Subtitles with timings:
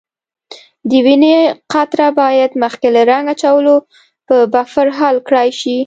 [0.89, 1.35] د وینې
[1.73, 3.75] قطره باید مخکې له رنګ اچولو
[4.27, 5.77] په بفر حل کړای شي.